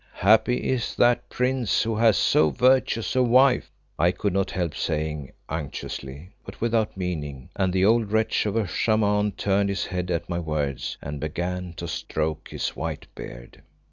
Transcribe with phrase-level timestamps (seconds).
[0.17, 3.69] "Happy is that prince who has so virtuous a wife!"
[3.99, 8.65] I could not help saying unctuously, but with meaning, and the old wretch of a
[8.65, 13.61] Shaman turned his head at my words and began to stroke his white beard.